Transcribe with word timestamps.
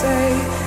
say 0.00 0.57